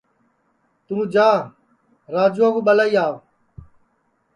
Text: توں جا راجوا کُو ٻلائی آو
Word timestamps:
توں 0.85 1.03
جا 1.13 1.27
راجوا 2.13 2.47
کُو 2.53 2.61
ٻلائی 2.67 2.93
آو 3.05 3.15